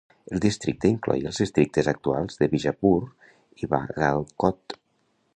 El 0.35 0.39
districte 0.43 0.87
incloïa 0.91 1.27
els 1.31 1.41
districtes 1.43 1.89
actuals 1.91 2.39
de 2.39 2.49
Bijapur 2.53 2.97
i 3.65 3.69
Bagalkot. 3.75 4.77